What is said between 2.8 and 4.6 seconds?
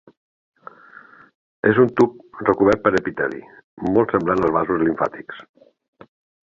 per epiteli, molt semblant als